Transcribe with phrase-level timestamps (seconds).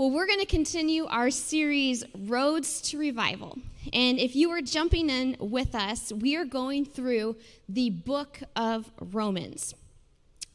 [0.00, 3.58] Well, we're going to continue our series, Roads to Revival.
[3.92, 7.36] And if you are jumping in with us, we are going through
[7.68, 9.74] the book of Romans.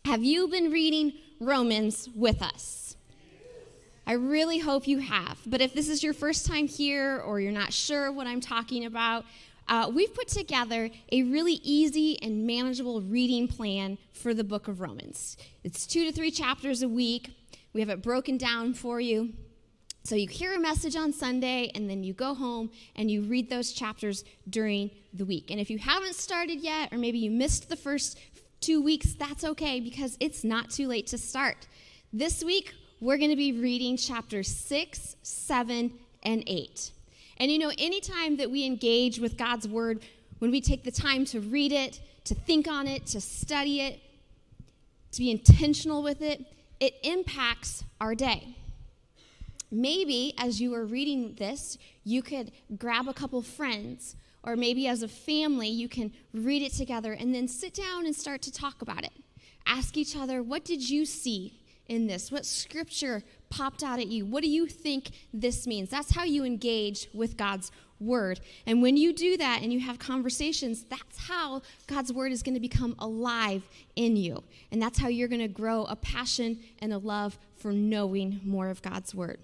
[0.06, 2.96] Have you been reading Romans with us?
[4.08, 5.38] I really hope you have.
[5.46, 8.86] But if this is your first time here or you're not sure what I'm talking
[8.86, 9.26] about,
[9.68, 14.82] uh, we've put together a really easy and manageable reading plan for the book of
[14.82, 15.38] Romans.
[15.64, 17.30] It's two to three chapters a week.
[17.76, 19.34] We have it broken down for you.
[20.04, 23.50] So you hear a message on Sunday, and then you go home and you read
[23.50, 25.52] those chapters during the week.
[25.52, 28.18] And if you haven't started yet, or maybe you missed the first
[28.62, 31.68] two weeks, that's okay because it's not too late to start.
[32.14, 35.92] This week, we're going to be reading chapters 6, 7,
[36.24, 36.92] and 8.
[37.40, 40.00] And you know, anytime that we engage with God's word,
[40.40, 44.00] when we take the time to read it, to think on it, to study it,
[45.12, 46.46] to be intentional with it,
[46.80, 48.56] it impacts our day.
[49.72, 55.02] Maybe as you are reading this, you could grab a couple friends, or maybe as
[55.02, 58.82] a family, you can read it together and then sit down and start to talk
[58.82, 59.12] about it.
[59.66, 62.32] Ask each other, what did you see in this?
[62.32, 64.26] What scripture popped out at you?
[64.26, 65.90] What do you think this means?
[65.90, 68.40] That's how you engage with God's word.
[68.66, 72.56] And when you do that and you have conversations, that's how God's word is going
[72.56, 73.64] to become alive
[73.96, 74.44] in you.
[74.72, 78.70] And that's how you're going to grow a passion and a love for knowing more
[78.70, 79.40] of God's word.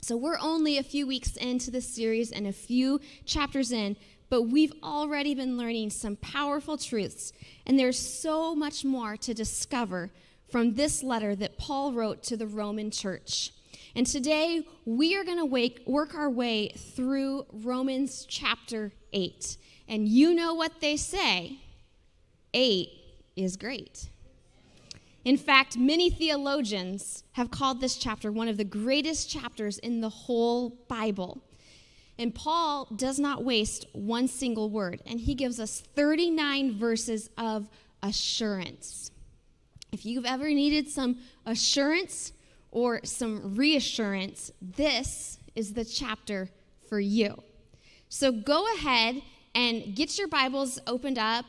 [0.00, 3.96] So we're only a few weeks into this series and a few chapters in,
[4.28, 7.32] but we've already been learning some powerful truths.
[7.66, 10.10] And there's so much more to discover
[10.50, 13.52] from this letter that Paul wrote to the Roman church.
[13.96, 19.56] And today we are going to work our way through Romans chapter 8.
[19.86, 21.58] And you know what they say
[22.52, 22.88] 8
[23.36, 24.08] is great.
[25.24, 30.08] In fact, many theologians have called this chapter one of the greatest chapters in the
[30.08, 31.40] whole Bible.
[32.18, 37.68] And Paul does not waste one single word, and he gives us 39 verses of
[38.02, 39.10] assurance.
[39.92, 42.32] If you've ever needed some assurance
[42.74, 46.50] or some reassurance, this is the chapter
[46.88, 47.42] for you.
[48.08, 49.22] So go ahead
[49.54, 51.46] and get your Bibles opened up.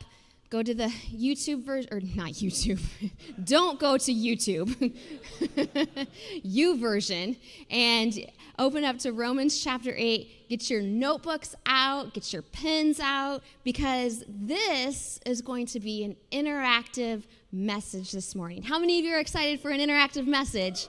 [0.49, 2.79] Go to the YouTube version, or not YouTube.
[3.43, 4.93] Don't go to YouTube.
[6.45, 7.37] YouVersion,
[7.71, 10.47] and open up to Romans chapter 8.
[10.49, 16.15] Get your notebooks out, get your pens out, because this is going to be an
[16.31, 18.61] interactive message this morning.
[18.61, 20.85] How many of you are excited for an interactive message?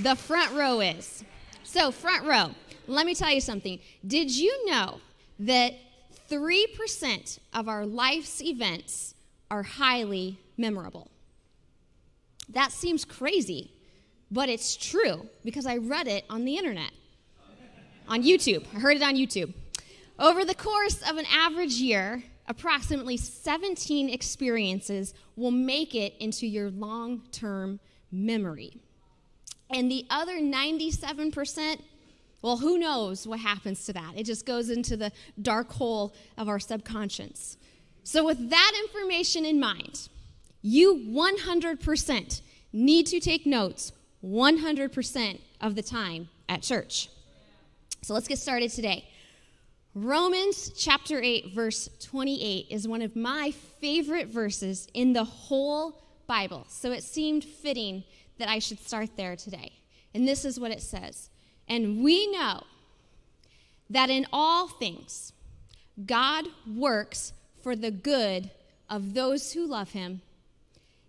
[0.00, 1.24] The front row is.
[1.62, 2.50] So, front row,
[2.88, 3.78] let me tell you something.
[4.04, 5.00] Did you know
[5.38, 5.74] that
[6.30, 9.14] 3% of our life's events
[9.50, 11.10] are highly memorable?
[12.48, 13.72] That seems crazy,
[14.30, 16.92] but it's true because I read it on the internet,
[18.08, 18.64] on YouTube.
[18.74, 19.52] I heard it on YouTube.
[20.18, 26.70] Over the course of an average year, approximately 17 experiences will make it into your
[26.70, 27.80] long term
[28.12, 28.72] memory.
[29.70, 31.80] And the other 97%,
[32.42, 34.12] well, who knows what happens to that?
[34.16, 37.58] It just goes into the dark hole of our subconscious.
[38.02, 40.08] So, with that information in mind,
[40.62, 42.40] you 100%
[42.72, 43.92] need to take notes
[44.24, 47.08] 100% of the time at church.
[48.02, 49.06] So, let's get started today.
[49.94, 56.64] Romans chapter 8, verse 28 is one of my favorite verses in the whole Bible.
[56.70, 58.02] So, it seemed fitting
[58.38, 59.72] that I should start there today.
[60.14, 61.28] And this is what it says
[61.70, 62.64] And we know
[63.88, 65.32] that in all things,
[66.04, 67.32] God works
[67.62, 68.50] for the good
[68.88, 70.20] of those who love him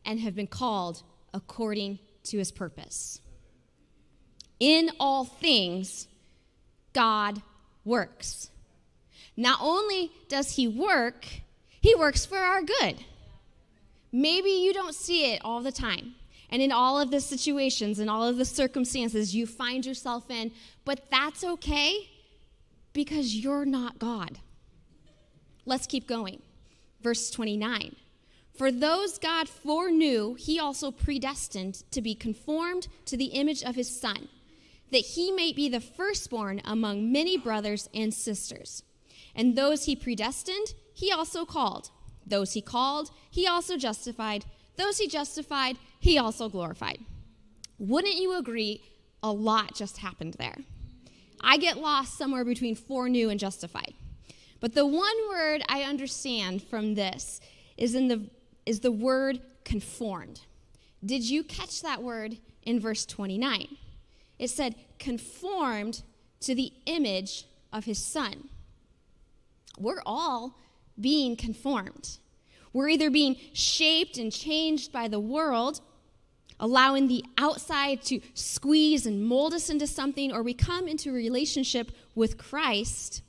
[0.05, 1.01] and have been called
[1.33, 3.21] according to his purpose.
[4.59, 6.07] In all things,
[6.93, 7.41] God
[7.83, 8.51] works.
[9.35, 11.25] Not only does he work,
[11.79, 13.03] he works for our good.
[14.11, 16.13] Maybe you don't see it all the time
[16.51, 20.51] and in all of the situations and all of the circumstances you find yourself in,
[20.85, 22.09] but that's okay
[22.93, 24.39] because you're not God.
[25.65, 26.41] Let's keep going.
[27.01, 27.95] Verse 29.
[28.57, 33.99] For those God foreknew, he also predestined to be conformed to the image of his
[33.99, 34.27] Son,
[34.91, 38.83] that he may be the firstborn among many brothers and sisters.
[39.33, 41.91] And those he predestined, he also called.
[42.27, 44.45] Those he called, he also justified.
[44.81, 46.97] Those he justified, he also glorified.
[47.77, 48.81] Wouldn't you agree
[49.21, 50.57] a lot just happened there?
[51.39, 53.93] I get lost somewhere between foreknew and justified.
[54.59, 57.41] But the one word I understand from this
[57.77, 58.27] is in the
[58.65, 60.41] is the word conformed.
[61.05, 63.77] Did you catch that word in verse 29?
[64.39, 66.01] it said, conformed
[66.39, 68.49] to the image of his son.
[69.77, 70.57] We're all
[70.99, 72.17] being conformed.
[72.73, 75.81] We're either being shaped and changed by the world,
[76.59, 81.13] allowing the outside to squeeze and mold us into something, or we come into a
[81.13, 83.21] relationship with Christ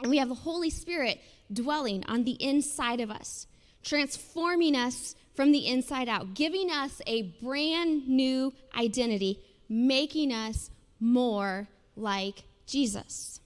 [0.00, 1.20] and we have the Holy Spirit
[1.52, 3.46] dwelling on the inside of us,
[3.82, 10.70] transforming us from the inside out, giving us a brand new identity, making us
[11.00, 13.40] more like Jesus.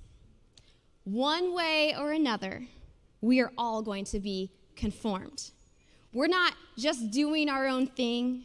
[1.05, 2.67] One way or another,
[3.21, 4.51] we are all going to be
[4.81, 5.51] conformed.
[6.13, 8.45] We're not just doing our own thing.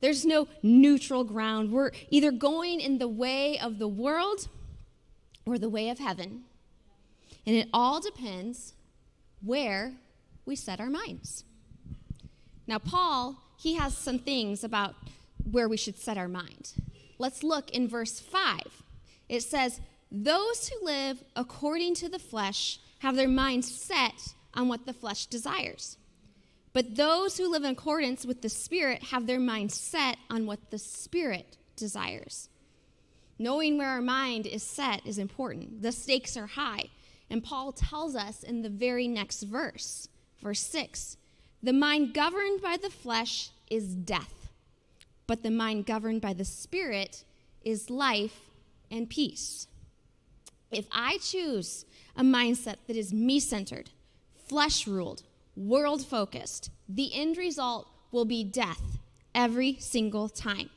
[0.00, 1.72] There's no neutral ground.
[1.72, 4.48] We're either going in the way of the world
[5.44, 6.44] or the way of heaven.
[7.46, 8.74] And it all depends
[9.42, 9.94] where
[10.44, 11.44] we set our minds.
[12.66, 14.94] Now, Paul, he has some things about
[15.50, 16.74] where we should set our mind.
[17.18, 18.60] Let's look in verse 5.
[19.28, 19.80] It says,
[20.12, 25.26] Those who live according to the flesh have their minds set on what the flesh
[25.26, 25.96] desires.
[26.72, 30.70] But those who live in accordance with the Spirit have their mind set on what
[30.70, 32.48] the Spirit desires.
[33.38, 35.82] Knowing where our mind is set is important.
[35.82, 36.90] The stakes are high.
[37.28, 40.08] And Paul tells us in the very next verse,
[40.42, 41.16] verse 6
[41.62, 44.48] the mind governed by the flesh is death,
[45.26, 47.24] but the mind governed by the Spirit
[47.62, 48.40] is life
[48.90, 49.66] and peace.
[50.70, 51.84] If I choose
[52.16, 53.90] a mindset that is me centered,
[54.50, 55.22] flesh ruled,
[55.54, 58.98] world focused, the end result will be death
[59.32, 60.68] every single time.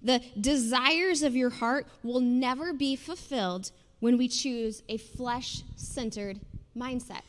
[0.00, 6.38] The desires of your heart will never be fulfilled when we choose a flesh centered
[6.76, 7.22] mindset.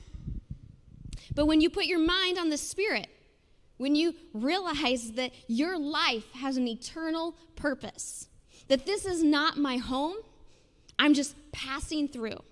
[1.34, 3.08] But when you put your mind on the Spirit,
[3.78, 8.28] when you realize that your life has an eternal purpose,
[8.68, 10.18] that this is not my home,
[11.00, 12.44] I'm just passing through.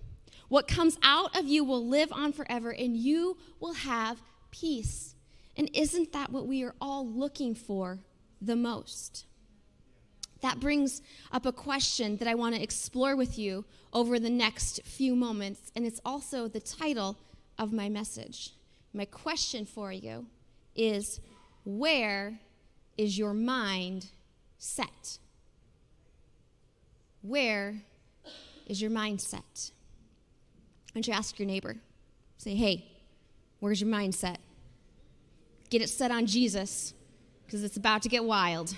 [0.52, 4.22] What comes out of you will live on forever, and you will have
[4.52, 5.16] peace.
[5.56, 8.00] And isn't that what we are all looking for
[8.42, 9.26] the most?
[10.42, 11.02] that brings
[11.32, 13.64] up a question that I want to explore with you
[13.94, 17.16] over the next few moments, and it's also the title
[17.58, 18.56] of my message.
[18.92, 20.26] My question for you
[20.76, 21.20] is
[21.64, 22.40] Where
[22.98, 24.08] is your mind
[24.58, 25.20] set?
[27.22, 27.84] Where
[28.66, 29.72] is your mind set?
[30.92, 31.78] Why don't you ask your neighbor?
[32.38, 32.86] Say, hey,
[33.60, 34.38] where's your mindset?
[35.70, 36.94] Get it set on Jesus,
[37.46, 38.76] because it's about to get wild.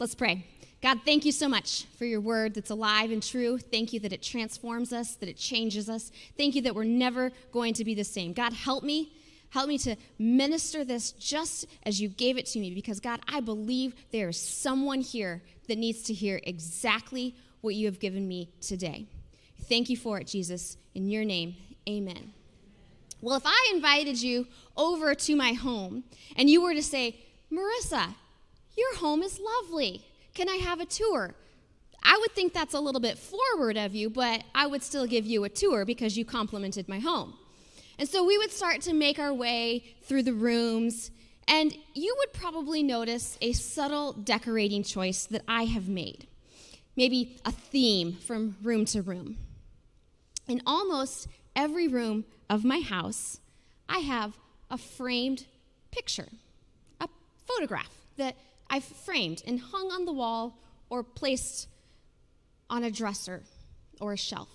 [0.00, 0.46] Let's pray.
[0.82, 3.56] God, thank you so much for your word that's alive and true.
[3.58, 6.10] Thank you that it transforms us, that it changes us.
[6.36, 8.32] Thank you that we're never going to be the same.
[8.32, 9.12] God, help me.
[9.50, 13.38] Help me to minister this just as you gave it to me because, God, I
[13.38, 18.50] believe there is someone here that needs to hear exactly what you have given me
[18.60, 19.06] today.
[19.62, 20.76] Thank you for it, Jesus.
[20.94, 21.56] In your name,
[21.88, 22.32] amen.
[23.20, 24.46] Well, if I invited you
[24.76, 26.04] over to my home
[26.36, 27.16] and you were to say,
[27.50, 28.14] Marissa,
[28.76, 30.04] your home is lovely.
[30.34, 31.34] Can I have a tour?
[32.02, 35.24] I would think that's a little bit forward of you, but I would still give
[35.24, 37.34] you a tour because you complimented my home.
[37.98, 41.10] And so we would start to make our way through the rooms,
[41.48, 46.26] and you would probably notice a subtle decorating choice that I have made.
[46.96, 49.36] Maybe a theme from room to room.
[50.46, 53.40] In almost every room of my house,
[53.88, 54.38] I have
[54.70, 55.46] a framed
[55.90, 56.28] picture,
[57.00, 57.08] a
[57.46, 58.36] photograph that
[58.70, 60.58] I've framed and hung on the wall
[60.90, 61.68] or placed
[62.70, 63.42] on a dresser
[64.00, 64.48] or a shelf.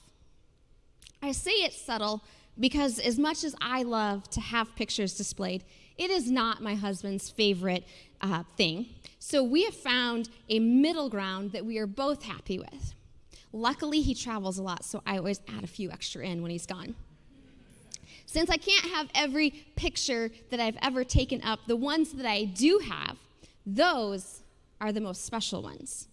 [1.22, 2.24] I say it's subtle
[2.60, 5.64] because, as much as I love to have pictures displayed,
[5.98, 7.86] it is not my husband's favorite
[8.22, 8.88] uh, thing.
[9.30, 12.96] So, we have found a middle ground that we are both happy with.
[13.54, 16.66] Luckily, he travels a lot, so I always add a few extra in when he's
[16.66, 16.96] gone.
[18.26, 22.46] Since I can't have every picture that I've ever taken up, the ones that I
[22.46, 23.18] do have
[23.68, 24.42] those
[24.82, 26.08] are the most special ones.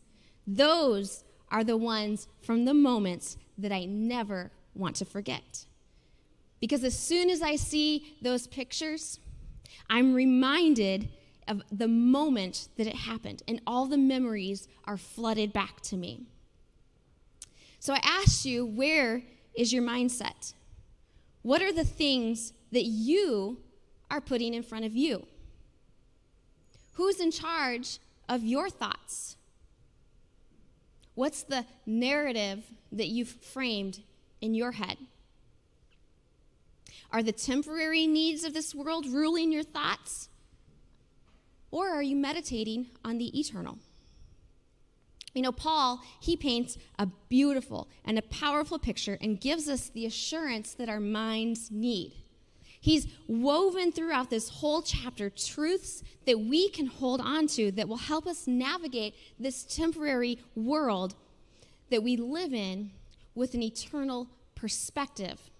[0.46, 5.64] Those are the ones from the moments that I never want to forget.
[6.60, 9.20] Because as soon as I see those pictures,
[9.88, 11.08] I'm reminded
[11.48, 16.26] of the moment that it happened, and all the memories are flooded back to me.
[17.78, 19.22] So I asked you, where
[19.54, 20.54] is your mindset?
[21.42, 23.60] What are the things that you
[24.10, 25.26] are putting in front of you?
[26.94, 27.98] Who's in charge
[28.28, 29.36] of your thoughts?
[31.14, 34.02] What's the narrative that you've framed
[34.40, 34.98] in your head?
[37.12, 40.28] Are the temporary needs of this world ruling your thoughts?
[41.76, 43.76] Or are you meditating on the eternal?
[45.34, 50.06] You know, Paul, he paints a beautiful and a powerful picture and gives us the
[50.06, 52.14] assurance that our minds need.
[52.80, 57.98] He's woven throughout this whole chapter truths that we can hold on to that will
[57.98, 61.14] help us navigate this temporary world
[61.90, 62.92] that we live in
[63.34, 65.50] with an eternal perspective.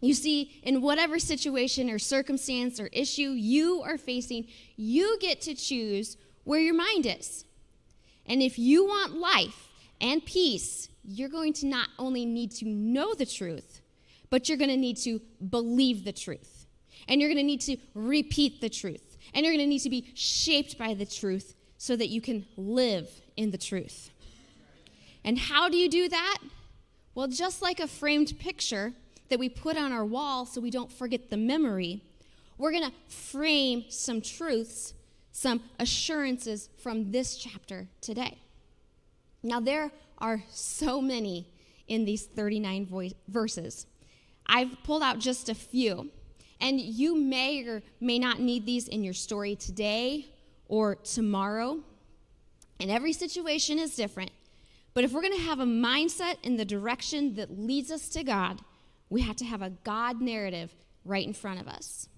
[0.00, 5.54] You see, in whatever situation or circumstance or issue you are facing, you get to
[5.54, 7.44] choose where your mind is.
[8.26, 9.68] And if you want life
[10.00, 13.82] and peace, you're going to not only need to know the truth,
[14.30, 16.66] but you're going to need to believe the truth.
[17.08, 19.18] And you're going to need to repeat the truth.
[19.34, 22.46] And you're going to need to be shaped by the truth so that you can
[22.56, 24.10] live in the truth.
[25.24, 26.38] And how do you do that?
[27.14, 28.92] Well, just like a framed picture
[29.30, 32.02] that we put on our wall so we don't forget the memory,
[32.58, 34.92] we're going to frame some truths,
[35.32, 38.38] some assurances from this chapter today.
[39.42, 41.48] Now, there are so many
[41.88, 43.86] in these 39 vo- verses.
[44.46, 46.10] I've pulled out just a few,
[46.60, 50.26] and you may or may not need these in your story today
[50.68, 51.80] or tomorrow.
[52.78, 54.30] And every situation is different.
[54.92, 58.24] But if we're going to have a mindset in the direction that leads us to
[58.24, 58.60] God,
[59.10, 60.74] we have to have a God narrative
[61.04, 62.08] right in front of us.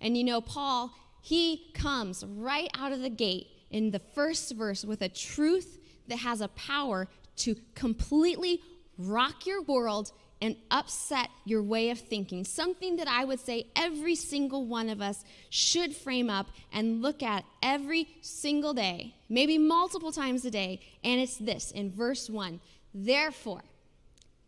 [0.00, 4.84] And you know, Paul, he comes right out of the gate in the first verse
[4.84, 8.60] with a truth that has a power to completely
[8.96, 12.44] rock your world and upset your way of thinking.
[12.44, 17.22] Something that I would say every single one of us should frame up and look
[17.22, 20.80] at every single day, maybe multiple times a day.
[21.04, 22.60] And it's this in verse 1
[22.94, 23.62] Therefore,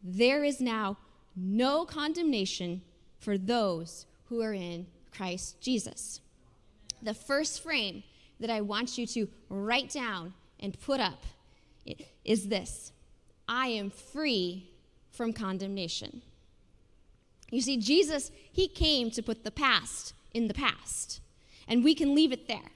[0.03, 0.97] there is now
[1.37, 2.83] no condemnation
[3.19, 6.21] for those who are in Christ Jesus.
[7.03, 8.03] The first frame
[8.41, 11.25] that I want you to write down and put up
[12.25, 12.93] is this
[13.49, 14.71] I am free
[15.11, 16.23] from condemnation.
[17.51, 21.21] You see, Jesus, he came to put the past in the past,
[21.69, 22.71] and we can leave it there.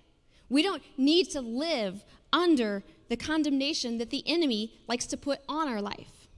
[0.49, 5.69] We don't need to live under the condemnation that the enemy likes to put on
[5.69, 6.29] our life.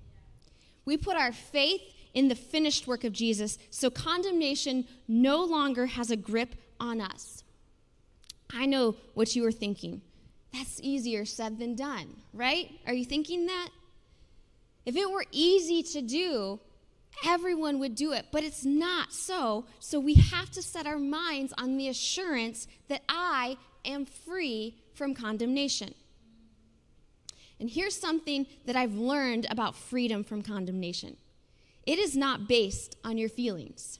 [0.85, 1.83] We put our faith
[2.19, 7.45] in the finished work of Jesus, so condemnation no longer has a grip on us.
[8.53, 10.03] I know what you are thinking.
[10.53, 12.73] That's easier said than done, right?
[12.89, 13.69] Are you thinking that?
[14.85, 16.59] If it were easy to do,
[17.25, 19.67] everyone would do it, but it's not so.
[19.79, 25.15] So we have to set our minds on the assurance that I am free from
[25.15, 25.95] condemnation.
[27.61, 31.17] And here's something that I've learned about freedom from condemnation
[31.89, 33.99] it is not based on your feelings.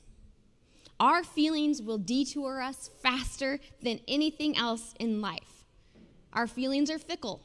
[1.01, 5.65] Our feelings will detour us faster than anything else in life.
[6.35, 7.41] Our feelings are fickle.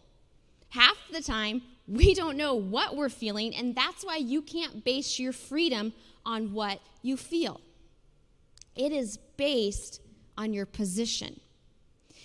[0.67, 5.17] Half the time, we don't know what we're feeling, and that's why you can't base
[5.17, 5.93] your freedom
[6.25, 7.61] on what you feel.
[8.75, 10.01] It is based
[10.37, 11.39] on your position.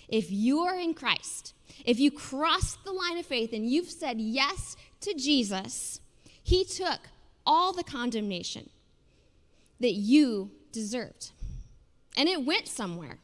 [0.09, 1.53] If you are in Christ,
[1.85, 6.01] if you cross the line of faith and you've said yes to Jesus,
[6.43, 6.99] He took
[7.49, 8.69] all the condemnation
[9.79, 11.31] that you deserved.
[12.15, 13.17] And it went somewhere.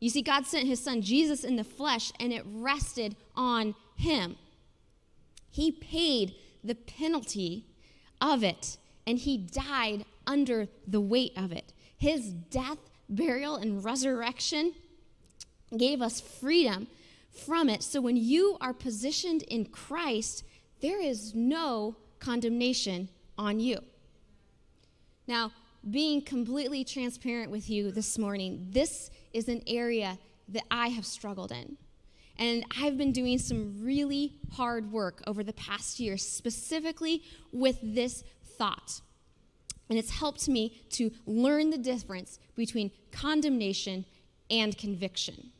[0.00, 4.36] You see, God sent his son Jesus in the flesh, and it rested on him.
[5.50, 7.66] He paid the penalty
[8.18, 11.74] of it, and he died under the weight of it.
[11.98, 12.78] His death,
[13.10, 14.72] burial, and resurrection
[15.76, 16.86] gave us freedom
[17.30, 17.82] from it.
[17.82, 20.44] So when you are positioned in Christ,
[20.80, 23.78] there is no condemnation on you.
[25.26, 25.52] Now,
[25.88, 30.18] being completely transparent with you this morning, this is an area
[30.48, 31.76] that I have struggled in.
[32.36, 38.24] And I've been doing some really hard work over the past year, specifically with this
[38.58, 39.00] thought.
[39.88, 44.04] And it's helped me to learn the difference between condemnation
[44.50, 45.50] and conviction.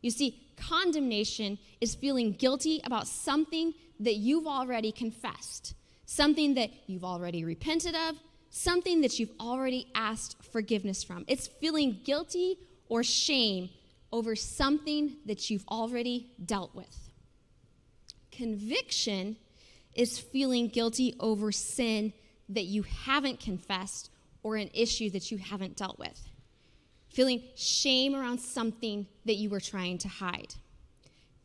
[0.00, 5.74] You see, condemnation is feeling guilty about something that you've already confessed
[6.04, 8.16] something that you've already repented of,
[8.50, 11.24] something that you've already asked forgiveness from.
[11.26, 13.70] It's feeling guilty or shame
[14.12, 17.10] over something that you've already dealt with.
[18.30, 19.36] Conviction
[19.94, 22.12] is feeling guilty over sin
[22.48, 24.10] that you haven't confessed
[24.42, 26.28] or an issue that you haven't dealt with.
[27.08, 30.54] Feeling shame around something that you were trying to hide.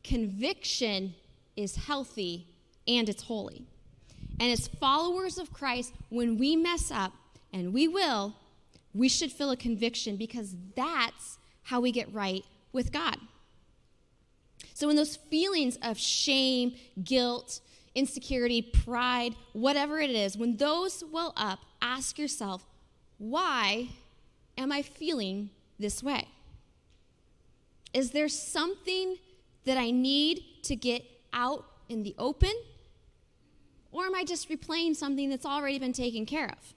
[0.03, 1.13] Conviction
[1.55, 2.47] is healthy
[2.87, 3.67] and it's holy.
[4.39, 7.13] And as followers of Christ, when we mess up,
[7.53, 8.35] and we will,
[8.93, 13.17] we should feel a conviction because that's how we get right with God.
[14.73, 17.61] So, when those feelings of shame, guilt,
[17.95, 22.65] insecurity, pride, whatever it is, when those well up, ask yourself,
[23.17, 23.89] why
[24.57, 26.27] am I feeling this way?
[27.93, 29.17] Is there something
[29.65, 31.03] that I need to get
[31.33, 32.53] out in the open?
[33.91, 36.73] Or am I just replaying something that's already been taken care of?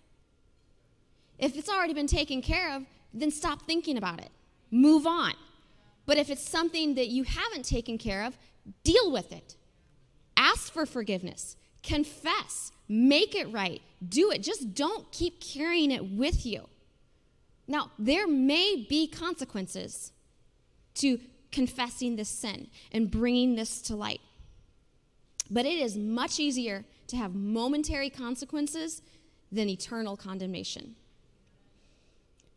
[1.38, 4.31] If it's already been taken care of, then stop thinking about it.
[4.71, 5.33] Move on.
[6.07, 8.37] But if it's something that you haven't taken care of,
[8.85, 9.57] deal with it.
[10.37, 11.57] Ask for forgiveness.
[11.83, 12.73] Confess.
[12.88, 13.81] Make it right.
[14.07, 14.43] Do it.
[14.43, 16.69] Just don't keep carrying it with you.
[17.67, 20.12] Now, there may be consequences
[20.95, 21.21] to
[21.52, 24.21] confessing this sin and bringing this to light.
[25.50, 29.02] But it is much easier to have momentary consequences
[29.52, 30.95] than eternal condemnation.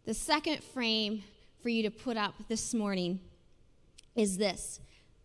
[0.05, 1.23] The second frame
[1.61, 3.19] for you to put up this morning
[4.15, 4.79] is this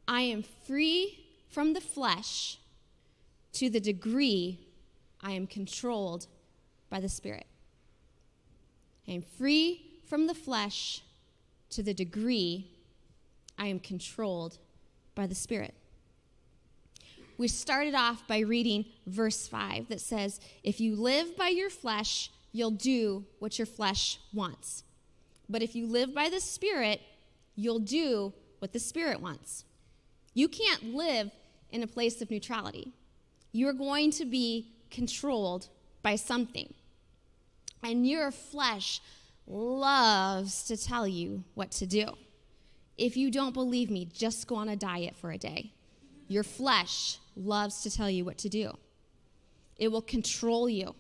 [0.07, 2.59] I am free from the flesh
[3.53, 4.61] to the degree
[5.21, 6.27] I am controlled
[6.89, 7.47] by the Spirit.
[9.07, 11.03] I am free from the flesh
[11.71, 12.71] to the degree
[13.59, 14.59] I am controlled
[15.15, 15.75] by the Spirit.
[17.39, 22.31] We started off by reading verse 5 that says, If you live by your flesh,
[22.53, 24.83] you'll do what your flesh wants.
[25.49, 27.01] But if you live by the Spirit,
[27.55, 29.65] you'll do what the Spirit wants.
[30.35, 31.31] You can't live
[31.71, 32.93] in a place of neutrality.
[33.53, 35.69] You're going to be controlled
[36.03, 36.75] by something.
[37.85, 39.01] And your flesh
[39.47, 42.07] loves to tell you what to do.
[42.97, 45.73] If you don't believe me, just go on a diet for a day.
[46.27, 48.77] Your flesh loves to tell you what to do,
[49.77, 50.95] it will control you.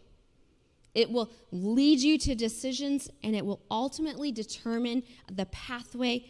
[0.95, 6.25] It will lead you to decisions and it will ultimately determine the pathway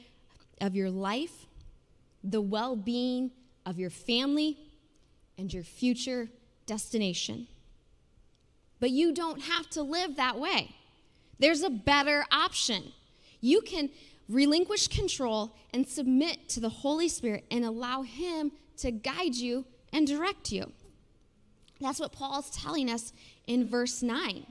[0.60, 1.46] of your life,
[2.24, 3.30] the well being
[3.64, 4.58] of your family,
[5.38, 6.28] and your future
[6.66, 7.46] destination.
[8.80, 10.74] But you don't have to live that way.
[11.38, 12.92] There's a better option.
[13.40, 13.90] You can
[14.28, 20.06] relinquish control and submit to the Holy Spirit and allow Him to guide you and
[20.06, 20.72] direct you.
[21.80, 23.12] That's what Paul's telling us
[23.46, 24.46] in verse 9.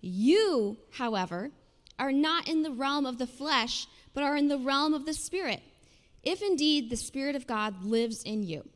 [0.00, 1.50] You, however,
[1.98, 5.14] are not in the realm of the flesh, but are in the realm of the
[5.14, 5.62] Spirit,
[6.22, 8.66] if indeed the Spirit of God lives in you.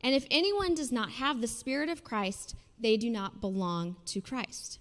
[0.00, 4.20] And if anyone does not have the Spirit of Christ, they do not belong to
[4.20, 4.78] Christ.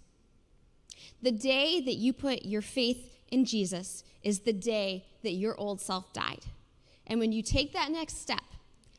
[1.21, 5.81] The day that you put your faith in Jesus is the day that your old
[5.81, 6.45] self died.
[7.07, 8.43] And when you take that next step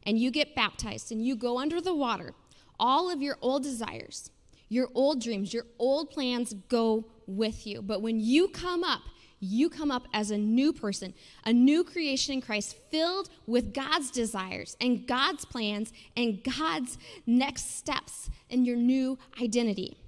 [0.09, 2.33] and you get baptized and you go under the water,
[2.81, 4.31] all of your old desires,
[4.71, 7.83] your old dreams, your old plans go with you.
[7.83, 9.03] But when you come up,
[9.39, 11.13] you come up as a new person,
[11.45, 17.77] a new creation in Christ, filled with God's desires and God's plans and God's next
[17.77, 19.99] steps in your new identity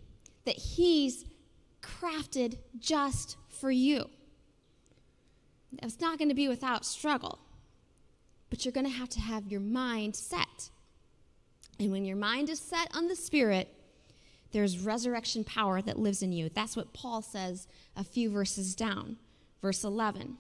[0.47, 1.27] that He's
[1.83, 4.09] crafted just for you.
[5.83, 7.39] It's not going to be without struggle,
[8.51, 10.71] but you're going to have to have your mind set.
[11.79, 13.73] And when your mind is set on the Spirit,
[14.53, 16.49] there's resurrection power that lives in you.
[16.49, 19.17] That's what Paul says a few verses down,
[19.63, 20.37] verse 11.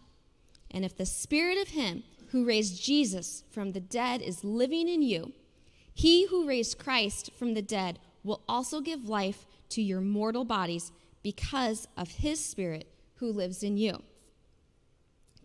[0.70, 5.02] And if the Spirit of Him who raised Jesus from the dead is living in
[5.02, 5.32] you,
[5.94, 10.92] He who raised Christ from the dead will also give life to your mortal bodies
[11.22, 14.02] because of His Spirit who lives in you.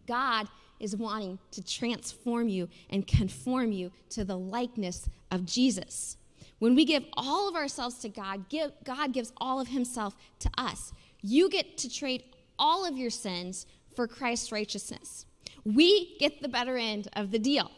[0.08, 0.48] God
[0.80, 6.18] is wanting to transform you and conform you to the likeness of Jesus.
[6.60, 10.50] When we give all of ourselves to God, give, God gives all of Himself to
[10.58, 10.94] us.
[11.22, 12.24] You get to trade
[12.58, 15.26] all of your sins for Christ's righteousness.
[15.64, 17.72] We get the better end of the deal.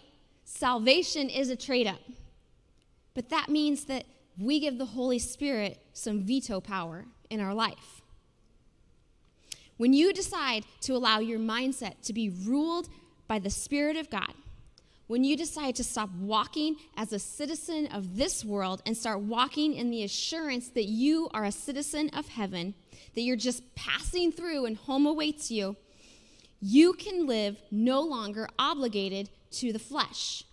[0.43, 2.01] Salvation is a trade up.
[3.13, 4.05] But that means that
[4.39, 7.96] we give the Holy Spirit some veto power in our life.
[9.77, 12.89] When you decide to allow your mindset to be ruled
[13.27, 14.33] by the Spirit of God,
[15.07, 19.73] when you decide to stop walking as a citizen of this world and start walking
[19.73, 22.73] in the assurance that you are a citizen of heaven,
[23.15, 25.77] that you're just passing through and home awaits you,
[26.59, 30.43] you can live no longer obligated to the flesh.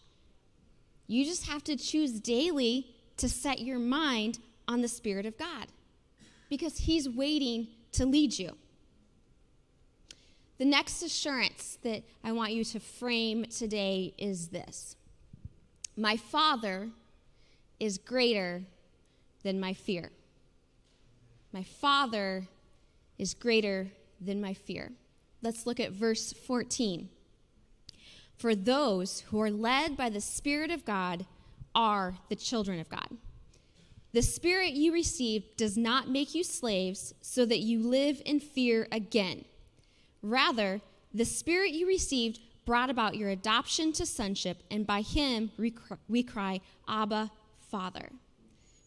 [1.07, 5.67] You just have to choose daily to set your mind on the Spirit of God
[6.49, 8.57] because He's waiting to lead you.
[10.59, 14.97] The next assurance that I want you to frame today is this
[15.97, 16.91] My Father
[17.81, 18.63] is greater
[19.43, 20.11] than my fear.
[21.53, 22.47] My Father
[23.19, 23.89] is greater
[24.21, 24.93] than my fear.
[25.43, 27.09] Let's look at verse 14.
[28.37, 31.27] For those who are led by the Spirit of God
[31.75, 33.09] are the children of God.
[34.13, 38.87] The Spirit you received does not make you slaves so that you live in fear
[38.93, 39.45] again.
[40.25, 40.81] Rather,
[41.13, 45.51] the Spirit you received brought about your adoption to sonship, and by Him
[46.09, 47.31] we cry, Abba,
[47.71, 48.09] Father.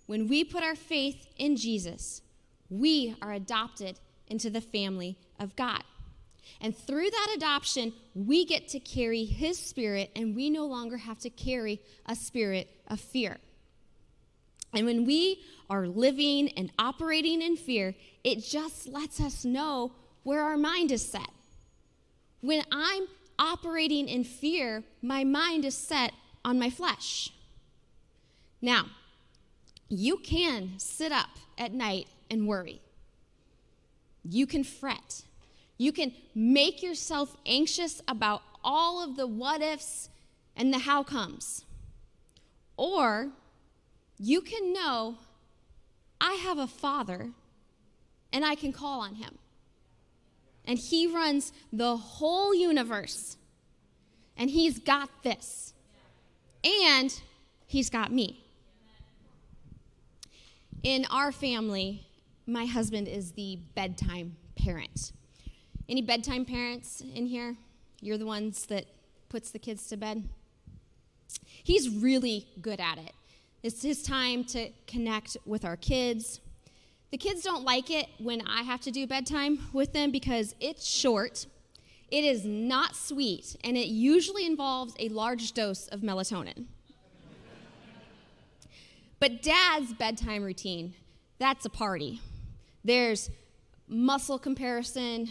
[0.07, 2.23] When we put our faith in Jesus,
[2.71, 5.83] we are adopted into the family of God.
[6.59, 11.19] And through that adoption, we get to carry His Spirit, and we no longer have
[11.19, 13.37] to carry a spirit of fear.
[14.73, 19.91] And when we are living and operating in fear, it just lets us know
[20.27, 21.29] where our mind is set.
[22.41, 23.07] When I'm
[23.39, 26.11] operating in fear, my mind is set
[26.43, 27.31] on my flesh.
[28.61, 28.87] Now,
[29.87, 32.81] you can sit up at night and worry.
[34.25, 35.21] You can fret.
[35.77, 40.09] You can make yourself anxious about all of the what ifs
[40.57, 41.63] and the how comes.
[42.75, 43.29] Or
[44.19, 45.19] you can know
[46.19, 47.29] I have a father
[48.33, 49.37] and I can call on him.
[50.67, 53.37] And he runs the whole universe.
[54.37, 55.73] And he's got this.
[56.63, 57.19] And
[57.65, 58.43] he's got me.
[60.83, 62.05] In our family,
[62.45, 65.13] my husband is the bedtime parent.
[65.89, 67.55] Any bedtime parents in here?
[68.01, 68.85] You're the ones that
[69.29, 70.27] puts the kids to bed?
[71.63, 73.13] He's really good at it.
[73.63, 76.39] It's his time to connect with our kids.
[77.11, 80.85] The kids don't like it when I have to do bedtime with them because it's
[80.85, 81.45] short,
[82.11, 86.65] it is not sweet, and it usually involves a large dose of melatonin.
[89.19, 90.93] But dad's bedtime routine,
[91.39, 92.21] that's a party.
[92.83, 93.29] There's
[93.87, 95.29] muscle comparison,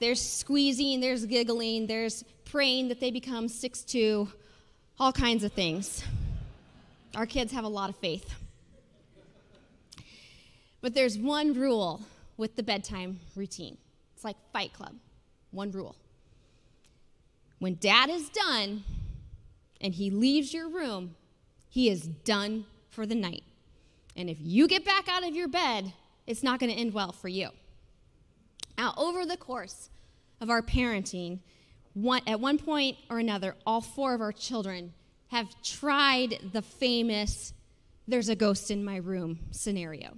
[0.00, 4.28] there's squeezing, there's giggling, there's praying that they become six two,
[4.98, 6.04] all kinds of things.
[7.16, 8.32] Our kids have a lot of faith.
[10.80, 12.00] But there's one rule
[12.36, 13.78] with the bedtime routine
[14.14, 14.94] it's like Fight Club
[15.50, 15.96] one rule.
[17.58, 18.84] When dad is done
[19.80, 21.14] and he leaves your room,
[21.68, 23.44] he is done for the night.
[24.16, 25.92] And if you get back out of your bed,
[26.26, 27.50] it's not going to end well for you.
[28.76, 29.90] Now, over the course
[30.40, 31.40] of our parenting,
[31.94, 34.92] one, at one point or another, all four of our children
[35.28, 37.52] have tried the famous
[38.06, 40.16] there's a ghost in my room scenario.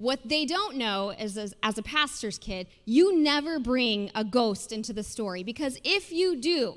[0.00, 4.72] What they don't know is, as, as, a pastor's kid, you never bring a ghost
[4.72, 6.76] into the story because if you do,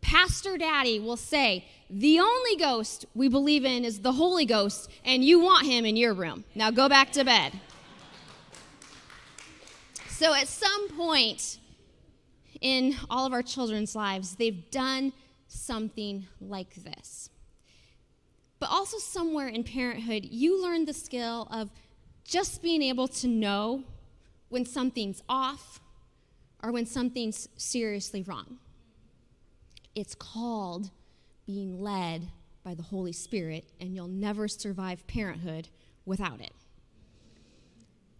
[0.00, 5.24] Pastor Daddy will say, The only ghost we believe in is the Holy Ghost, and
[5.24, 6.42] you want him in your room.
[6.56, 7.52] Now go back to bed.
[10.08, 11.60] So at some point
[12.60, 15.12] in all of our children's lives, they've done
[15.46, 17.30] something like this.
[18.58, 21.70] But also, somewhere in parenthood, you learn the skill of
[22.26, 23.84] just being able to know
[24.48, 25.80] when something's off
[26.62, 28.58] or when something's seriously wrong.
[29.94, 30.90] It's called
[31.46, 32.28] being led
[32.64, 35.68] by the Holy Spirit, and you'll never survive parenthood
[36.04, 36.52] without it.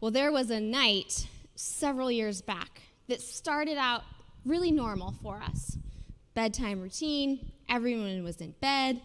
[0.00, 4.02] Well, there was a night several years back that started out
[4.44, 5.76] really normal for us
[6.36, 9.00] bedtime routine, everyone was in bed.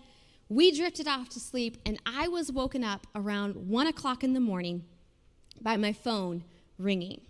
[0.52, 4.42] We drifted off to sleep, and I was woken up around one o'clock in the
[4.42, 4.84] morning
[5.62, 6.44] by my phone
[6.78, 7.22] ringing.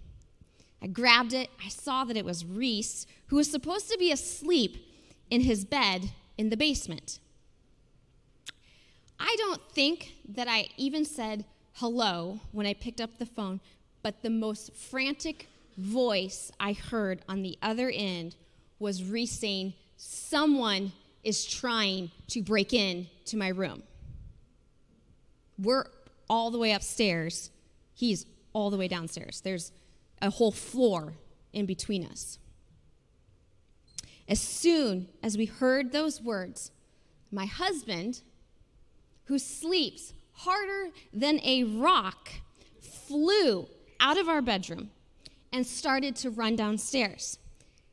[0.82, 1.52] I grabbed it.
[1.64, 4.84] I saw that it was Reese, who was supposed to be asleep
[5.30, 7.20] in his bed in the basement.
[9.20, 13.60] I don't think that I even said hello when I picked up the phone,
[14.02, 18.36] but the most frantic voice I heard on the other end
[18.80, 23.84] was Reese saying, Someone is trying to break in to my room.
[25.58, 25.86] We're
[26.30, 27.52] all the way upstairs.
[27.94, 29.42] He's all the way downstairs.
[29.42, 29.72] There's
[30.22, 31.14] a whole floor
[31.54, 32.40] in between us.
[34.28, 36.72] As soon as we heard those words,
[37.32, 38.22] my husband,
[39.26, 42.30] who sleeps harder than a rock,
[42.80, 43.68] flew
[44.00, 44.90] out of our bedroom
[45.52, 47.38] and started to run downstairs.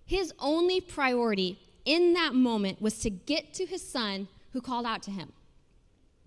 [0.05, 5.03] His only priority in that moment was to get to his son who called out
[5.05, 5.33] to him.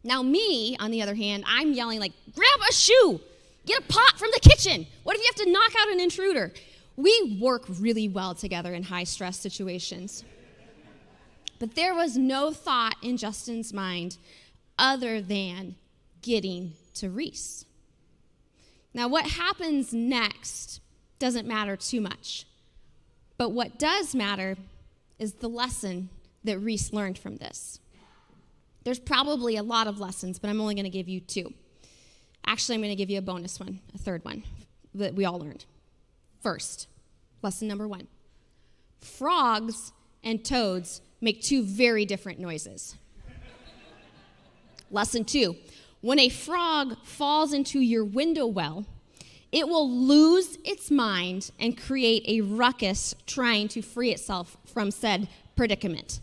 [0.04, 3.20] Now, me, on the other hand, I'm yelling, like, grab a shoe,
[3.66, 4.88] get a pot from the kitchen.
[5.04, 6.52] What if you have to knock out an intruder?
[6.98, 10.24] We work really well together in high stress situations.
[11.60, 14.18] But there was no thought in Justin's mind
[14.80, 15.76] other than
[16.24, 17.66] getting to Reese.
[18.94, 20.82] Now, what happens next
[21.20, 22.46] doesn't matter too much.
[23.38, 24.58] But what does matter
[25.22, 26.10] is the lesson
[26.44, 27.80] that Reese learned from this?
[28.84, 31.54] There's probably a lot of lessons, but I'm only going to give you two.
[32.44, 34.44] Actually, I'm going to give you a bonus one, a third one
[34.96, 35.66] that we all learned.
[36.42, 36.88] First,
[37.44, 38.08] lesson number one
[39.00, 42.96] frogs and toads make two very different noises.
[44.90, 45.56] lesson two
[46.02, 48.88] when a frog falls into your window well,
[49.52, 55.28] it will lose its mind and create a ruckus trying to free itself from said
[55.56, 56.20] predicament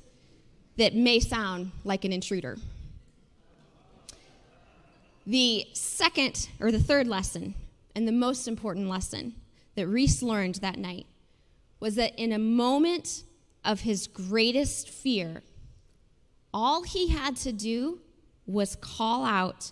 [0.76, 2.56] that may sound like an intruder.
[5.26, 7.54] The second or the third lesson,
[7.94, 9.34] and the most important lesson
[9.74, 11.06] that Reese learned that night,
[11.80, 13.24] was that in a moment
[13.64, 15.42] of his greatest fear,
[16.54, 18.00] all he had to do
[18.46, 19.70] was call out,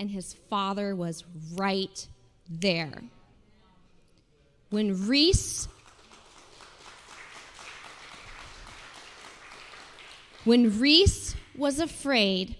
[0.00, 2.08] and his father was right
[2.48, 3.02] there.
[4.70, 5.68] When Reese
[10.44, 12.54] When Reese was afraid,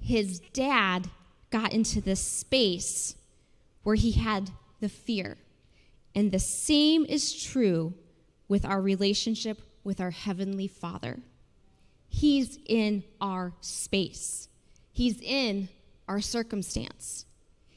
[0.00, 1.08] his dad
[1.50, 3.14] got into this space
[3.84, 5.36] where he had the fear.
[6.12, 7.94] And the same is true
[8.48, 11.20] with our relationship with our Heavenly Father.
[12.08, 14.48] He's in our space,
[14.92, 15.68] He's in
[16.08, 17.26] our circumstance,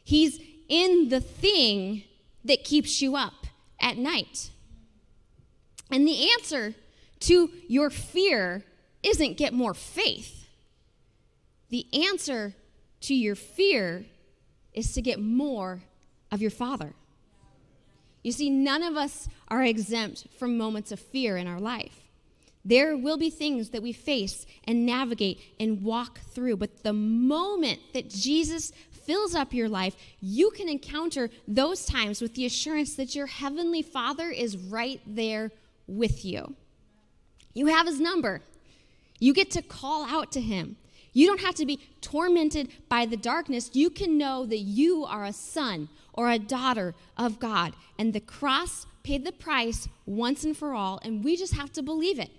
[0.04, 0.40] He's
[0.74, 2.02] in the thing
[2.44, 3.46] that keeps you up
[3.80, 4.50] at night.
[5.92, 6.74] And the answer
[7.20, 8.64] to your fear
[9.04, 10.48] isn't get more faith.
[11.70, 12.56] The answer
[13.02, 14.06] to your fear
[14.74, 15.84] is to get more
[16.32, 16.94] of your Father.
[18.24, 22.00] You see, none of us are exempt from moments of fear in our life.
[22.66, 27.80] There will be things that we face and navigate and walk through, but the moment
[27.94, 28.72] that Jesus
[29.06, 33.82] fills up your life, you can encounter those times with the assurance that your Heavenly
[33.82, 35.52] Father is right there
[35.88, 36.56] with you.
[37.54, 38.42] You have His number.
[39.24, 40.76] You get to call out to him.
[41.14, 43.70] You don't have to be tormented by the darkness.
[43.74, 47.74] You can know that you are a son or a daughter of God.
[47.98, 51.82] And the cross paid the price once and for all, and we just have to
[51.82, 52.32] believe it.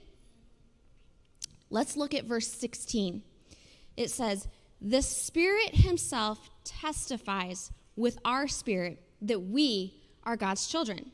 [1.70, 3.22] Let's look at verse 16.
[3.96, 4.48] It says,
[4.86, 9.94] The Spirit Himself testifies with our spirit that we
[10.24, 11.10] are God's children.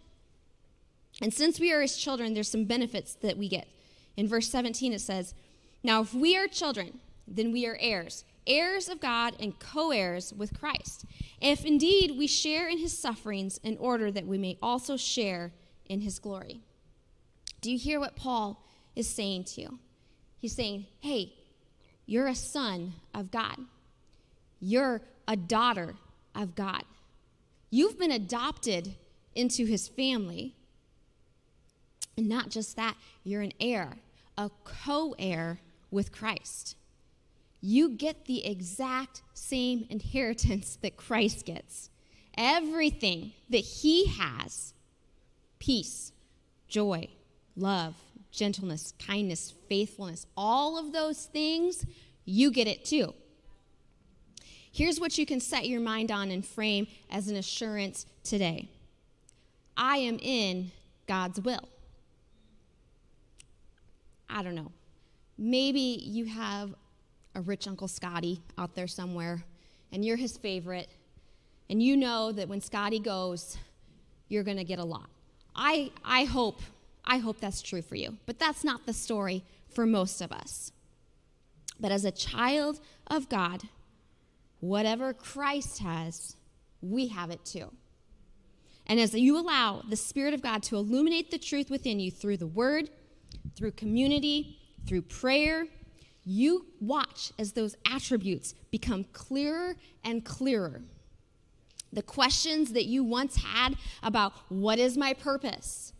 [1.22, 3.68] And since we are His children, there's some benefits that we get.
[4.16, 5.34] In verse 17, it says,
[5.82, 10.32] now, if we are children, then we are heirs, heirs of God and co heirs
[10.32, 11.04] with Christ.
[11.40, 15.52] If indeed we share in his sufferings, in order that we may also share
[15.86, 16.60] in his glory.
[17.60, 18.62] Do you hear what Paul
[18.94, 19.78] is saying to you?
[20.38, 21.34] He's saying, hey,
[22.10, 23.56] you're a son of God,
[24.58, 25.94] you're a daughter
[26.34, 26.82] of God.
[27.70, 28.96] You've been adopted
[29.36, 30.56] into his family.
[32.16, 33.98] And not just that, you're an heir,
[34.36, 35.60] a co heir
[35.92, 36.74] with Christ.
[37.60, 41.90] You get the exact same inheritance that Christ gets.
[42.36, 44.74] Everything that he has
[45.60, 46.10] peace,
[46.66, 47.06] joy,
[47.54, 47.94] love,
[48.30, 51.84] gentleness, kindness, faithfulness all of those things,
[52.24, 53.14] you get it too.
[54.72, 58.68] Here's what you can set your mind on and frame as an assurance today
[59.76, 60.70] I am in
[61.06, 61.68] God's will.
[64.28, 64.70] I don't know.
[65.36, 66.74] Maybe you have
[67.34, 69.42] a rich Uncle Scotty out there somewhere,
[69.90, 70.88] and you're his favorite,
[71.68, 73.56] and you know that when Scotty goes,
[74.28, 75.08] you're going to get a lot.
[75.56, 76.60] I, I hope
[77.04, 80.72] I hope that's true for you, but that's not the story for most of us.
[81.78, 83.62] But as a child of God,
[84.60, 86.36] whatever Christ has,
[86.82, 87.72] we have it too.
[88.86, 92.38] And as you allow the Spirit of God to illuminate the truth within you through
[92.38, 92.90] the Word,
[93.56, 95.66] through community, through prayer,
[96.24, 100.82] you watch as those attributes become clearer and clearer.
[101.92, 105.92] The questions that you once had about what is my purpose?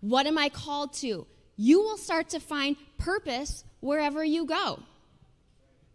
[0.00, 1.26] What am I called to?
[1.56, 4.80] You will start to find purpose wherever you go.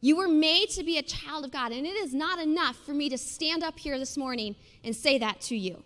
[0.03, 2.93] You were made to be a child of God, and it is not enough for
[2.93, 5.83] me to stand up here this morning and say that to you.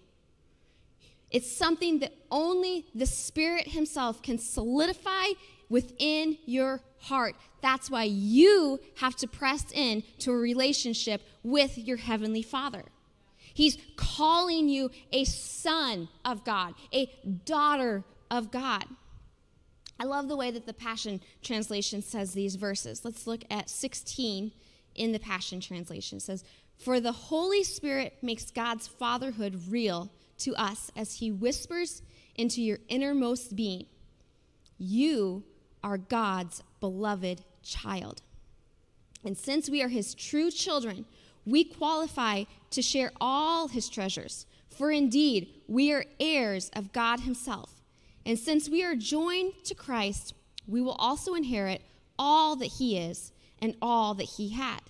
[1.30, 5.34] It's something that only the Spirit Himself can solidify
[5.68, 7.36] within your heart.
[7.62, 12.84] That's why you have to press in to a relationship with your heavenly Father.
[13.56, 17.10] He's calling you a son of God, a
[17.46, 18.84] daughter of God.
[19.98, 23.06] I love the way that the Passion Translation says these verses.
[23.06, 24.52] Let's look at 16
[24.96, 26.18] in the Passion Translation.
[26.18, 26.44] It says,
[26.78, 32.02] For the Holy Spirit makes God's fatherhood real to us as he whispers
[32.36, 33.86] into your innermost being.
[34.78, 35.46] You
[35.82, 38.22] are God's beloved child.
[39.24, 41.06] And since we are his true children,
[41.46, 44.46] we qualify to share all his treasures.
[44.70, 47.82] For indeed, we are heirs of God himself.
[48.26, 50.34] And since we are joined to Christ,
[50.68, 51.82] we will also inherit
[52.18, 54.82] all that he is and all that he had.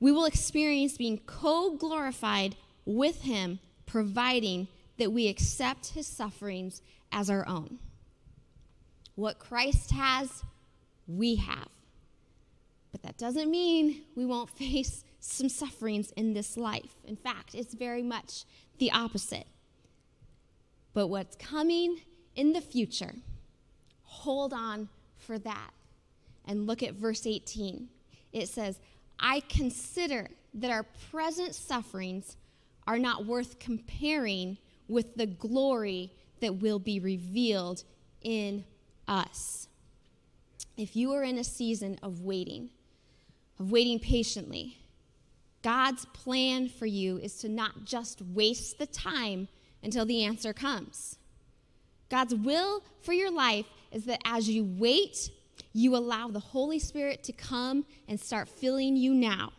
[0.00, 6.82] We will experience being co glorified with him, providing that we accept his sufferings
[7.12, 7.78] as our own.
[9.14, 10.42] What Christ has,
[11.06, 11.68] we have.
[12.92, 16.94] But that doesn't mean we won't face some sufferings in this life.
[17.04, 18.44] In fact, it's very much
[18.78, 19.46] the opposite.
[20.94, 22.00] But what's coming
[22.34, 23.14] in the future,
[24.02, 25.70] hold on for that.
[26.46, 27.88] And look at verse 18.
[28.32, 28.78] It says,
[29.18, 32.36] I consider that our present sufferings
[32.86, 34.58] are not worth comparing
[34.88, 37.82] with the glory that will be revealed
[38.22, 38.64] in
[39.08, 39.68] us.
[40.76, 42.70] If you are in a season of waiting,
[43.58, 44.78] of waiting patiently,
[45.62, 49.48] God's plan for you is to not just waste the time
[49.82, 51.18] until the answer comes.
[52.08, 55.30] God's will for your life is that as you wait,
[55.72, 59.52] you allow the Holy Spirit to come and start filling you now.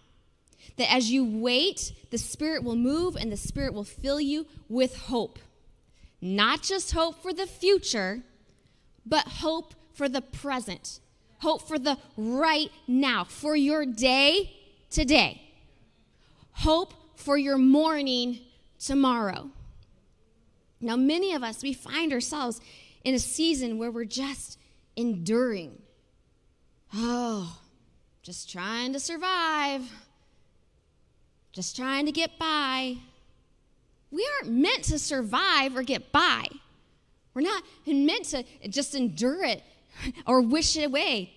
[0.78, 4.96] That as you wait, the Spirit will move and the Spirit will fill you with
[4.96, 5.40] hope.
[6.22, 8.22] Not just hope for the future,
[9.06, 11.00] but hope for the present.
[11.40, 14.52] Hope for the right now, for your day
[14.90, 15.47] today.
[16.62, 18.39] Hope for your morning
[18.80, 19.52] tomorrow.
[20.82, 22.60] Now, many of us, we find ourselves
[23.04, 24.58] in a season where we're just
[24.96, 25.80] enduring.
[26.96, 27.60] Oh,
[28.24, 29.84] just trying to survive,
[31.52, 32.98] just trying to get by.
[34.10, 36.48] We aren't meant to survive or get by.
[37.36, 39.62] We're not meant to just endure it
[40.26, 41.34] or wish it away.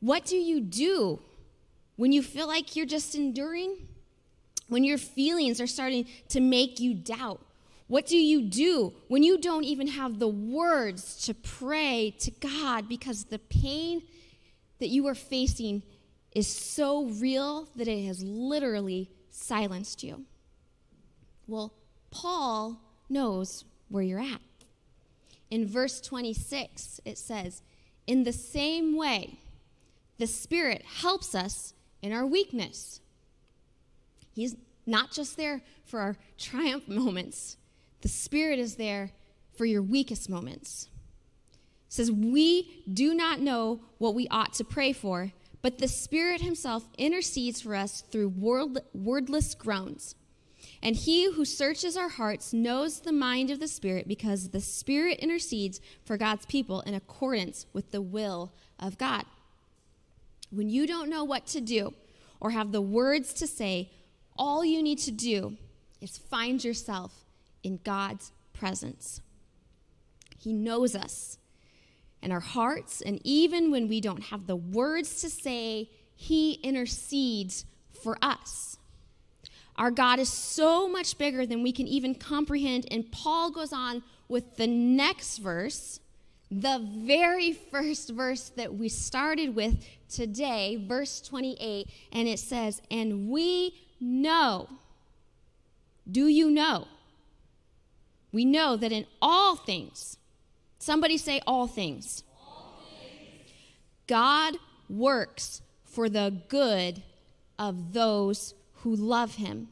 [0.00, 1.20] What do you do
[1.96, 3.88] when you feel like you're just enduring?
[4.68, 7.40] When your feelings are starting to make you doubt?
[7.86, 12.88] What do you do when you don't even have the words to pray to God
[12.88, 14.02] because the pain
[14.78, 15.82] that you are facing
[16.34, 20.24] is so real that it has literally silenced you?
[21.46, 21.74] Well,
[22.10, 24.40] Paul knows where you're at.
[25.50, 27.62] In verse 26, it says,
[28.06, 29.38] In the same way,
[30.18, 33.00] the Spirit helps us in our weakness.
[34.34, 37.56] He's not just there for our triumph moments,
[38.02, 39.12] the Spirit is there
[39.56, 40.88] for your weakest moments.
[41.52, 46.42] It says, We do not know what we ought to pray for, but the Spirit
[46.42, 50.16] Himself intercedes for us through word, wordless groans.
[50.82, 55.18] And He who searches our hearts knows the mind of the Spirit because the Spirit
[55.20, 59.24] intercedes for God's people in accordance with the will of God.
[60.50, 61.94] When you don't know what to do
[62.40, 63.90] or have the words to say,
[64.36, 65.56] all you need to do
[66.00, 67.24] is find yourself
[67.62, 69.20] in God's presence.
[70.38, 71.38] He knows us
[72.22, 77.66] and our hearts, and even when we don't have the words to say, He intercedes
[78.02, 78.78] for us.
[79.76, 82.86] Our God is so much bigger than we can even comprehend.
[82.90, 86.00] And Paul goes on with the next verse,
[86.50, 93.28] the very first verse that we started with today, verse 28, and it says, And
[93.28, 94.68] we know.
[96.10, 96.86] Do you know?
[98.34, 100.18] we know that in all things,
[100.80, 102.24] somebody say all things.
[102.36, 103.48] all things.
[104.08, 104.56] God
[104.90, 107.00] works for the good
[107.60, 109.68] of those who love him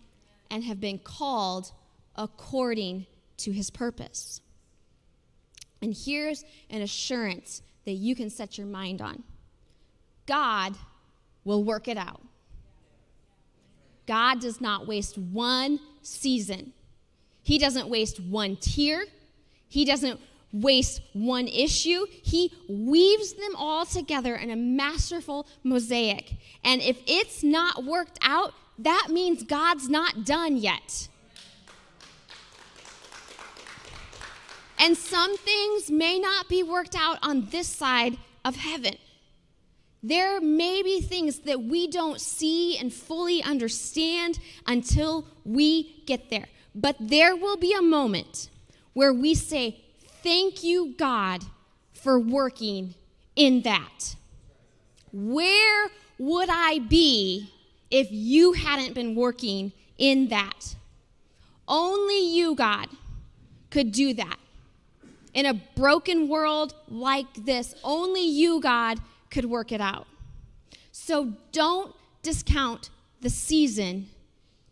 [0.49, 1.73] and have been called
[2.15, 3.07] according
[3.39, 4.41] to his purpose.
[5.83, 9.25] And here's an assurance that you can set your mind on
[10.25, 10.77] God
[11.45, 12.23] will work it out.
[14.07, 16.73] God does not waste one season
[17.43, 19.05] he doesn't waste one tear.
[19.69, 20.21] He doesn't
[20.53, 22.07] waste one issue.
[22.23, 26.37] He weaves them all together in a masterful mosaic.
[26.63, 31.09] And if it's not worked out, that means God's not done yet.
[34.79, 38.97] And some things may not be worked out on this side of heaven.
[40.03, 46.47] There may be things that we don't see and fully understand until we get there.
[46.75, 48.49] But there will be a moment
[48.95, 49.79] where we say,
[50.23, 51.45] Thank you, God,
[51.93, 52.95] for working
[53.35, 54.15] in that.
[55.13, 55.89] Where
[56.19, 57.53] would I be
[57.91, 60.77] if you hadn't been working in that?
[61.67, 62.89] Only you, God,
[63.71, 64.37] could do that.
[65.35, 68.99] In a broken world like this, only you, God,
[69.33, 70.07] could work it out.
[70.93, 72.91] So don't discount
[73.23, 74.09] the season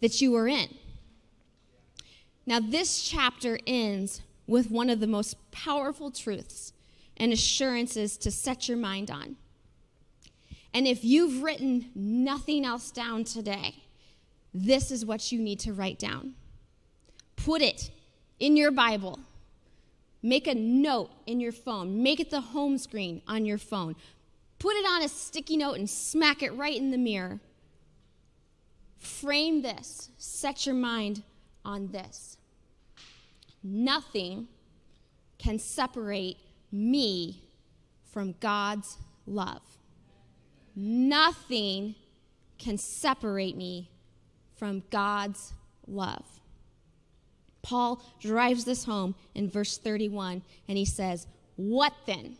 [0.00, 0.68] that you are in.
[2.46, 6.72] Now, this chapter ends with one of the most powerful truths
[7.16, 9.36] and assurances to set your mind on.
[10.72, 13.82] And if you've written nothing else down today,
[14.52, 16.34] this is what you need to write down.
[17.36, 17.90] Put it
[18.38, 19.20] in your Bible.
[20.22, 22.02] Make a note in your phone.
[22.02, 23.96] Make it the home screen on your phone.
[24.60, 27.40] Put it on a sticky note and smack it right in the mirror.
[28.98, 30.10] Frame this.
[30.18, 31.22] Set your mind
[31.64, 32.36] on this.
[33.62, 34.48] Nothing
[35.38, 36.36] can separate
[36.70, 37.42] me
[38.12, 39.62] from God's love.
[40.76, 41.94] Nothing
[42.58, 43.90] can separate me
[44.56, 45.54] from God's
[45.86, 46.26] love.
[47.62, 52.36] Paul drives this home in verse 31, and he says, What then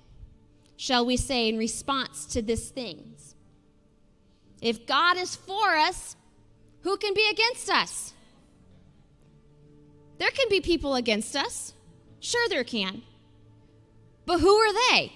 [0.80, 3.34] shall we say in response to these things?
[4.62, 6.16] If God is for us,
[6.80, 8.14] who can be against us?
[10.16, 11.74] There can be people against us.
[12.18, 13.02] Sure, there can.
[14.24, 15.12] But who are they?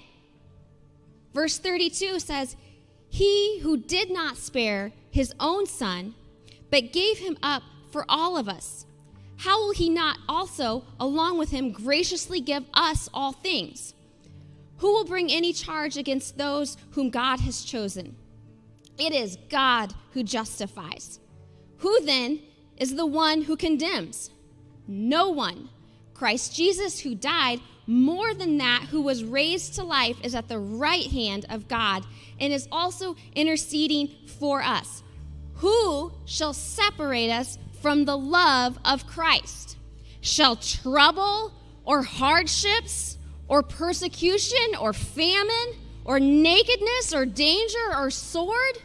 [1.33, 2.57] Verse 32 says,
[3.09, 6.15] He who did not spare his own son,
[6.71, 8.85] but gave him up for all of us,
[9.39, 13.95] how will he not also, along with him, graciously give us all things?
[14.85, 18.17] Who will bring any charge against those whom God has chosen?
[18.99, 21.21] It is God who justifies.
[21.79, 22.43] Who then
[22.77, 24.29] is the one who condemns?
[24.87, 25.71] No one.
[26.13, 30.59] Christ Jesus, who died, more than that, who was raised to life, is at the
[30.59, 32.05] right hand of God
[32.39, 35.03] and is also interceding for us.
[35.55, 39.79] Who shall separate us from the love of Christ?
[40.21, 41.55] Shall trouble
[41.87, 43.17] or hardships
[43.49, 45.75] or persecution or famine
[46.05, 48.79] or nakedness or danger or sword?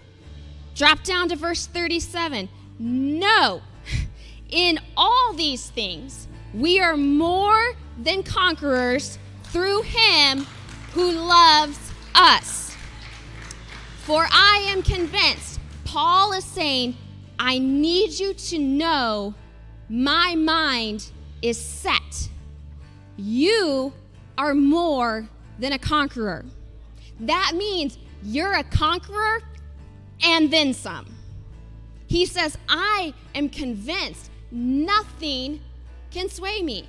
[0.76, 2.50] Drop down to verse 37.
[2.80, 3.62] No.
[4.50, 10.46] In all these things, we are more than conquerors through him
[10.94, 11.78] who loves
[12.16, 12.76] us.
[14.06, 16.96] For I am convinced, Paul is saying,
[17.38, 19.34] I need you to know
[19.88, 22.30] my mind is set.
[23.18, 23.94] You
[24.40, 25.28] are more
[25.60, 26.46] than a conqueror.
[27.20, 29.42] That means you're a conqueror
[30.24, 31.06] and then some.
[32.08, 35.60] He says, I am convinced nothing
[36.10, 36.88] can sway me.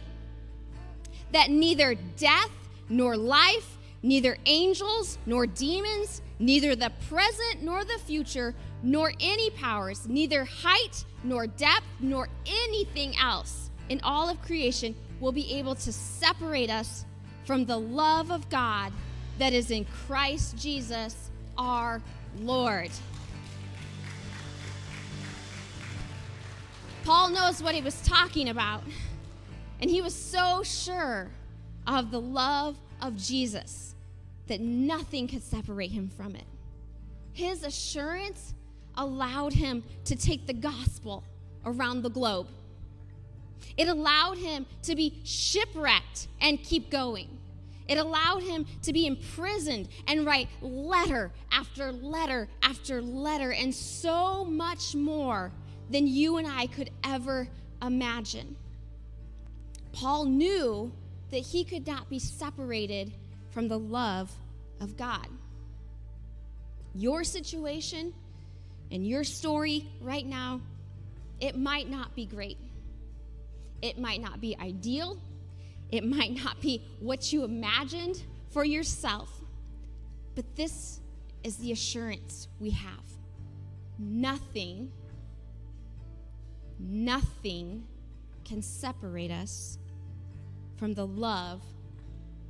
[1.33, 2.51] That neither death
[2.89, 10.09] nor life, neither angels nor demons, neither the present nor the future, nor any powers,
[10.09, 15.93] neither height nor depth, nor anything else in all of creation will be able to
[15.93, 17.05] separate us
[17.51, 18.93] from the love of God
[19.41, 22.01] that is in Christ Jesus our
[22.39, 22.91] Lord.
[27.03, 28.85] Paul knows what he was talking about.
[29.81, 31.27] And he was so sure
[31.89, 33.97] of the love of Jesus
[34.47, 36.47] that nothing could separate him from it.
[37.33, 38.55] His assurance
[38.97, 41.25] allowed him to take the gospel
[41.67, 42.47] around the globe.
[43.77, 47.39] It allowed him to be shipwrecked and keep going.
[47.91, 54.45] It allowed him to be imprisoned and write letter after letter after letter and so
[54.45, 55.51] much more
[55.91, 57.49] than you and I could ever
[57.83, 58.55] imagine.
[59.91, 60.93] Paul knew
[61.33, 63.13] that he could not be separated
[63.51, 64.31] from the love
[64.81, 65.27] of God.
[66.95, 68.15] Your situation
[68.93, 70.61] and your story right now,
[71.41, 72.59] it might not be great.
[73.83, 75.19] It might not be ideal.
[75.93, 79.29] It might not be what you imagined for yourself.
[80.35, 81.01] But this
[81.43, 83.05] is the assurance we have.
[83.99, 84.93] Nothing
[86.83, 87.85] Nothing
[88.45, 89.79] can separate us
[90.77, 91.63] from the love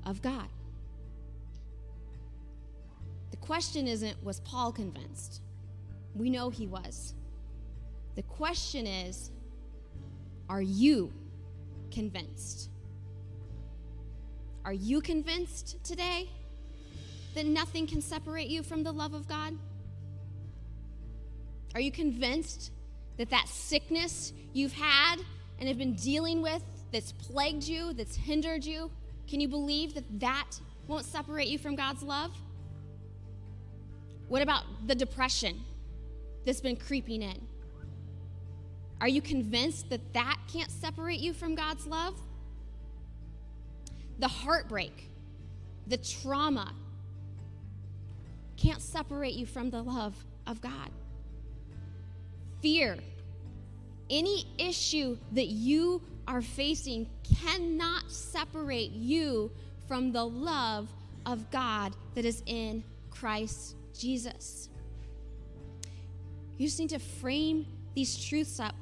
[0.07, 0.47] of God.
[3.33, 5.43] The question isn't, was Paul convinced?
[6.15, 7.15] We know he was.
[8.15, 9.33] The question is,
[10.49, 11.13] are you
[11.91, 12.70] convinced?
[14.65, 16.29] Are you convinced today
[17.35, 19.57] that nothing can separate you from the love of God?
[21.75, 22.73] Are you convinced
[23.17, 25.17] that that sickness you've had
[25.59, 28.91] and have been dealing with that's plagued you, that's hindered you,
[29.29, 30.51] can you believe that that
[30.89, 32.33] won't separate you from God's love?
[34.29, 35.61] What about the depression
[36.45, 37.41] that's been creeping in?
[39.01, 42.21] Are you convinced that that can't separate you from God's love?
[44.21, 45.09] The heartbreak,
[45.87, 46.73] the trauma
[48.57, 50.15] can't separate you from the love
[50.47, 50.91] of God.
[52.61, 52.99] Fear,
[54.11, 57.09] any issue that you are facing
[57.43, 59.51] cannot separate you
[59.89, 60.93] from the love
[61.25, 64.69] of God that is in Christ Jesus.
[66.59, 68.75] You just need to frame these truths up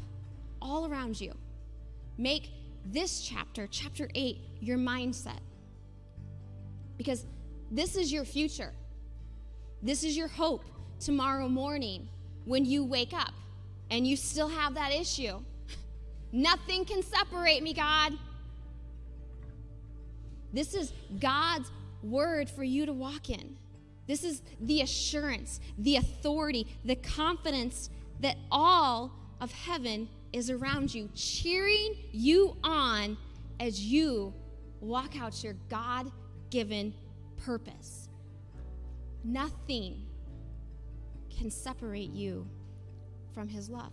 [0.60, 1.32] all around you.
[2.16, 2.50] Make
[2.84, 5.40] this chapter, chapter 8, your mindset.
[6.96, 7.24] Because
[7.70, 8.72] this is your future.
[9.82, 10.64] This is your hope
[10.98, 12.08] tomorrow morning
[12.44, 13.32] when you wake up
[13.90, 15.40] and you still have that issue.
[16.32, 18.12] Nothing can separate me, God.
[20.52, 21.70] This is God's
[22.02, 23.56] word for you to walk in.
[24.06, 27.90] This is the assurance, the authority, the confidence
[28.20, 33.16] that all of heaven is around you, cheering you on
[33.60, 34.32] as you
[34.80, 36.10] walk out your God
[36.50, 36.94] given
[37.36, 38.08] purpose.
[39.24, 40.06] Nothing
[41.36, 42.46] can separate you
[43.32, 43.92] from His love.